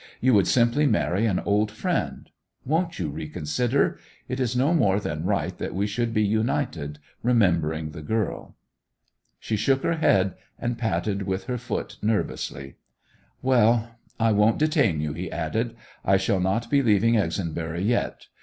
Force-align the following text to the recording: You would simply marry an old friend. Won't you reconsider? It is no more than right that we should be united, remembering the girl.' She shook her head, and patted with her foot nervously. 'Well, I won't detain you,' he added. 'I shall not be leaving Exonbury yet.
You 0.19 0.33
would 0.33 0.47
simply 0.47 0.87
marry 0.87 1.27
an 1.27 1.37
old 1.41 1.69
friend. 1.69 2.27
Won't 2.65 2.97
you 2.97 3.09
reconsider? 3.11 3.99
It 4.27 4.39
is 4.39 4.55
no 4.55 4.73
more 4.73 4.99
than 4.99 5.25
right 5.25 5.55
that 5.59 5.75
we 5.75 5.85
should 5.85 6.11
be 6.11 6.23
united, 6.23 6.97
remembering 7.21 7.91
the 7.91 8.01
girl.' 8.01 8.55
She 9.39 9.55
shook 9.55 9.83
her 9.83 9.97
head, 9.97 10.33
and 10.57 10.75
patted 10.75 11.27
with 11.27 11.43
her 11.43 11.59
foot 11.59 11.97
nervously. 12.01 12.77
'Well, 13.43 13.91
I 14.19 14.31
won't 14.31 14.57
detain 14.57 15.01
you,' 15.01 15.13
he 15.13 15.31
added. 15.31 15.75
'I 16.03 16.17
shall 16.17 16.39
not 16.39 16.71
be 16.71 16.81
leaving 16.81 17.13
Exonbury 17.13 17.83
yet. 17.85 18.25